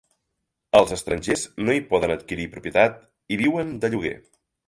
[0.79, 2.97] Els estrangers no hi poden adquirir propietat
[3.35, 4.15] i viuen de lloguer.